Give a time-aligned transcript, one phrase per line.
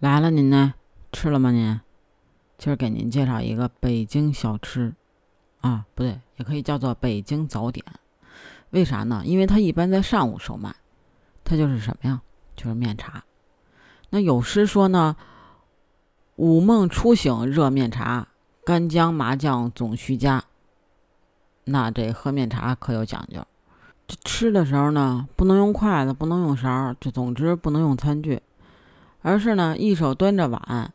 [0.00, 0.72] 来了，您呢？
[1.12, 1.50] 吃了吗？
[1.50, 1.78] 您？
[2.56, 4.94] 今儿给您介绍一个北京小吃，
[5.60, 7.84] 啊，不对，也可以叫做北京早点。
[8.70, 9.20] 为啥呢？
[9.26, 10.74] 因为它一般在上午售卖，
[11.44, 12.22] 它就是什么呀？
[12.56, 13.22] 就是面茶。
[14.08, 15.16] 那有诗说呢
[16.36, 18.28] ：“午梦初醒热面茶，
[18.64, 20.42] 干姜麻酱总须加。”
[21.64, 23.46] 那这喝面茶可有讲究，
[24.06, 28.40] 这吃的时候呢，不能用筷子，不能用勺，就总之不能用餐具。
[29.22, 30.92] 而是呢，一手端着碗，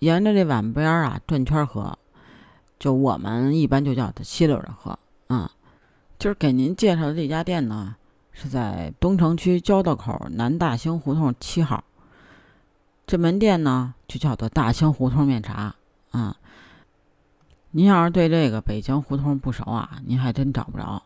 [0.00, 1.98] 沿着这碗边儿啊转圈喝，
[2.78, 4.98] 就我们一般就叫它吸溜着喝
[5.28, 5.50] 啊。
[6.18, 7.96] 今儿给您介绍的这家店呢，
[8.32, 11.84] 是在东城区交道口南大兴胡同七号。
[13.06, 15.74] 这门店呢就叫做大兴胡同面茶
[16.10, 16.36] 啊。
[17.70, 21.02] 您要是对这个北京胡同不熟啊，您还真找不着。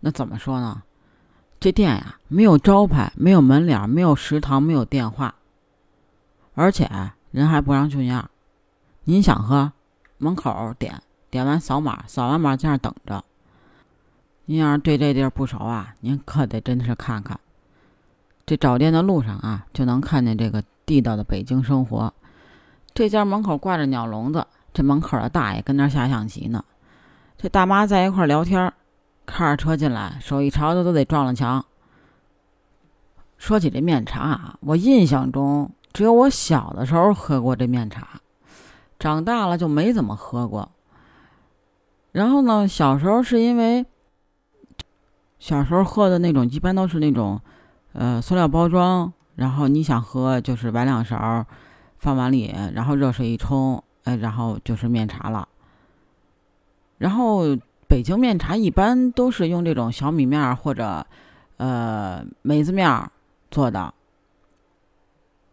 [0.00, 0.82] 那怎么说呢？
[1.58, 5.34] 这店呀，没有招牌，没有门脸，没有食堂，没有电话。
[6.56, 6.90] 而且
[7.30, 8.30] 人还不让去样，
[9.04, 9.72] 您想喝，
[10.16, 13.22] 门口点，点完扫码，扫完码在那等着。
[14.46, 17.38] 您要是对这地儿不熟啊，您可得真是看看。
[18.46, 22.14] 这找店的路上啊，就能看见这个地道的北京生活。
[22.94, 26.64] 这家门口挂着鸟笼子，这门口的大爷跟那下象棋呢。
[27.36, 28.72] 这大妈在一块聊天，
[29.26, 31.62] 开着车进来，手一朝的都得撞了墙。
[33.36, 35.70] 说起这面茶啊，我印象中。
[35.96, 38.20] 只有我小的时候喝过这面茶，
[38.98, 40.70] 长大了就没怎么喝过。
[42.12, 43.86] 然后呢，小时候是因为
[45.38, 47.40] 小时候喝的那种，一般都是那种
[47.94, 51.46] 呃塑料包装，然后你想喝就是崴两勺，
[51.96, 55.48] 放碗里，然后热水一冲，哎，然后就是面茶了。
[56.98, 57.56] 然后
[57.88, 61.06] 北京面茶一般都是用这种小米面或者
[61.56, 63.10] 呃梅子面
[63.50, 63.94] 做的。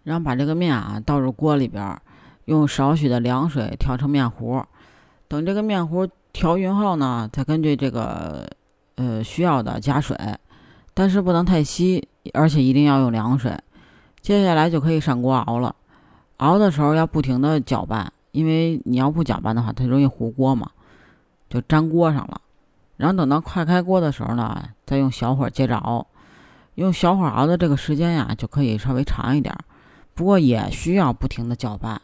[0.04, 2.00] 然后把这个面啊倒入锅里边，
[2.46, 4.64] 用少许的凉水调成面糊。
[5.28, 8.48] 等这个面糊调匀后呢，再根据这个
[8.96, 10.18] 呃需要的加水，
[10.94, 13.58] 但是不能太稀，而且一定要用凉水。
[14.22, 15.76] 接下来就可以上锅熬了。
[16.38, 20.70] 熬的时候要不停的搅拌，因为你要不搅拌的话，它容易糊锅嘛，
[21.50, 22.42] 就粘锅上了。
[22.98, 26.06] 然后等到快开锅的时候呢，再用小火接着熬。
[26.76, 29.56] 用小火熬的这个时间呀，就可以稍微长一点。
[30.14, 32.02] 不过也需要不停的搅拌，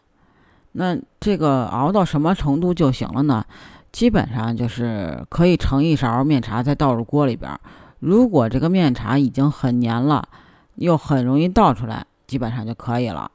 [0.71, 3.45] 那这个熬到什么程度就行了呢？
[3.91, 7.59] 基本上就是可以盛一勺面茶，再倒入锅里边。
[7.99, 10.27] 如果这个面茶已经很黏了，
[10.75, 13.29] 又很容易倒出来，基本上就可以了。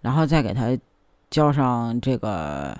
[0.00, 0.76] 然后再给它
[1.30, 2.76] 浇上这个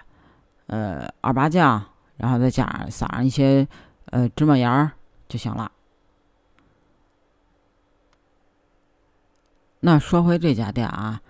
[0.67, 1.83] 呃二八酱，
[2.17, 3.67] 然后再加撒上一些
[4.07, 4.91] 呃芝麻盐儿
[5.29, 5.71] 就行了。
[9.85, 11.21] 那说回这家店啊，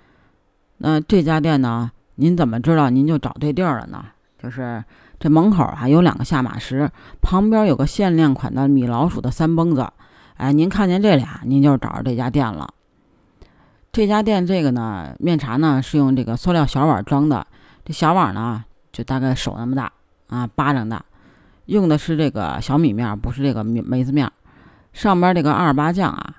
[0.77, 4.05] 那这家店呢，您怎么知道您就找对地儿了呢？
[4.39, 4.85] 就是
[5.19, 6.91] 这门口啊有两个下马石，
[7.23, 9.91] 旁边有个限量款的米老鼠的三蹦子。
[10.37, 12.75] 哎，您看见这俩，您就找着这家店了。
[13.91, 17.47] 这家店这个呢，面茶呢是用这个塑料小碗装的，
[17.87, 18.63] 这小碗呢
[18.93, 19.91] 就大概手那么大
[20.29, 21.03] 啊，巴掌大，
[21.65, 24.31] 用的是这个小米面，不是这个梅梅子面。
[24.93, 26.35] 上边这个二八酱啊。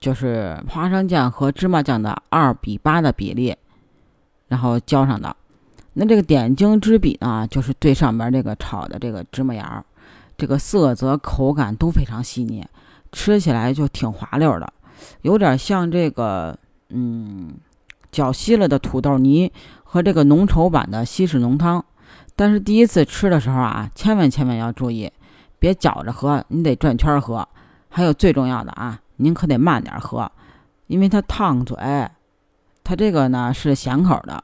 [0.00, 3.54] 就是花生酱和芝麻酱的二比八的比例，
[4.48, 5.36] 然后浇上的。
[5.92, 9.84] 那这个点睛之笔呢，就是最上边这个炒的这个芝麻芽儿，
[10.38, 12.64] 这个色泽口感都非常细腻，
[13.12, 14.72] 吃起来就挺滑溜的，
[15.22, 17.54] 有点像这个嗯
[18.10, 19.52] 搅稀了的土豆泥
[19.84, 21.84] 和这个浓稠版的西式浓汤。
[22.34, 25.12] 但是第一次吃的时候啊，千万千万要注意，
[25.58, 27.46] 别搅着喝，你得转圈喝。
[27.90, 28.98] 还有最重要的啊。
[29.20, 30.30] 您可得慢点喝，
[30.86, 31.76] 因为它烫嘴。
[32.82, 34.42] 它这个呢是咸口的，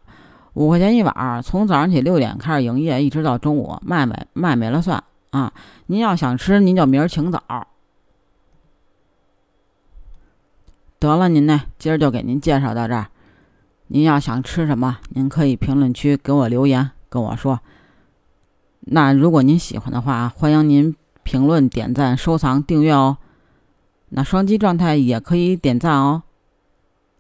[0.53, 5.53] 五块钱一碗，从早上起六点开始营业，一直到中午，卖没卖没了算啊。
[5.86, 7.42] 您要想吃，您就明儿请早。
[10.98, 13.09] 得了，您呢，今儿就给您介绍到这儿。
[13.89, 17.60] 您要想吃什么，您可以评论区给我留言跟我说。
[18.80, 23.18] 那如果您喜欢的话，欢迎您评论、点赞、收藏、订阅哦。
[24.16, 26.22] 那双击状态也可以点赞哦。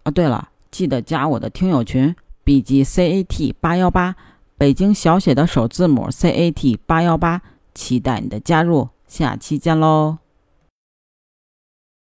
[0.04, 4.16] 哦，对了，记得加我的听友群，B G C A T 八幺八，
[4.56, 7.42] 北京小写的首字母 C A T 八幺八，
[7.74, 10.25] 期待你的加入，下期见喽。